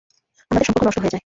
[0.51, 1.19] আমাদের সম্পর্ক নষ্ট হয়ে যায়।